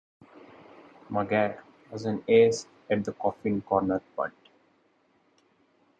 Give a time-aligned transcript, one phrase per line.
[1.11, 4.33] Maguire was an ace at the "coffin corner" punt.